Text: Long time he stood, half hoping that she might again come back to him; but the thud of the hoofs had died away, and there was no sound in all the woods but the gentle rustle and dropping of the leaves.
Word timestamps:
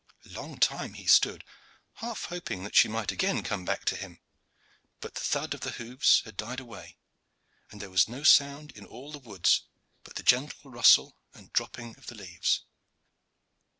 Long 0.25 0.57
time 0.59 0.93
he 0.95 1.05
stood, 1.05 1.43
half 1.97 2.25
hoping 2.25 2.63
that 2.63 2.73
she 2.75 2.87
might 2.87 3.11
again 3.11 3.43
come 3.43 3.65
back 3.65 3.85
to 3.85 3.95
him; 3.95 4.19
but 4.99 5.13
the 5.13 5.19
thud 5.21 5.53
of 5.53 5.59
the 5.61 5.73
hoofs 5.73 6.21
had 6.25 6.35
died 6.35 6.59
away, 6.59 6.97
and 7.69 7.79
there 7.79 7.91
was 7.91 8.09
no 8.09 8.23
sound 8.23 8.71
in 8.71 8.83
all 8.83 9.11
the 9.11 9.19
woods 9.19 9.61
but 10.03 10.15
the 10.15 10.23
gentle 10.23 10.71
rustle 10.71 11.17
and 11.35 11.53
dropping 11.53 11.95
of 11.99 12.07
the 12.07 12.15
leaves. 12.15 12.61